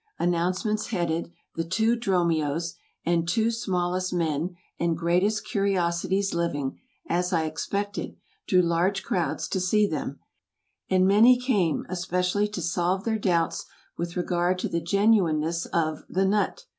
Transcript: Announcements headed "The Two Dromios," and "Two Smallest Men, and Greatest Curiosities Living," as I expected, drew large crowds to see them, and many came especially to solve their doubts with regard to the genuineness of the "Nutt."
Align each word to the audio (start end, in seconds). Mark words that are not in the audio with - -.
Announcements 0.17 0.87
headed 0.87 1.31
"The 1.55 1.63
Two 1.63 1.95
Dromios," 1.95 2.73
and 3.05 3.27
"Two 3.29 3.51
Smallest 3.51 4.11
Men, 4.11 4.55
and 4.79 4.97
Greatest 4.97 5.45
Curiosities 5.47 6.33
Living," 6.33 6.79
as 7.07 7.31
I 7.31 7.43
expected, 7.43 8.15
drew 8.47 8.63
large 8.63 9.03
crowds 9.03 9.47
to 9.49 9.59
see 9.59 9.85
them, 9.85 10.19
and 10.89 11.07
many 11.07 11.37
came 11.39 11.85
especially 11.87 12.47
to 12.47 12.63
solve 12.63 13.03
their 13.03 13.19
doubts 13.19 13.67
with 13.95 14.17
regard 14.17 14.57
to 14.57 14.67
the 14.69 14.81
genuineness 14.81 15.67
of 15.67 15.99
the 16.09 16.25
"Nutt." 16.25 16.65